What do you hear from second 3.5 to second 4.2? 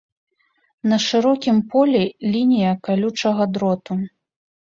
дроту.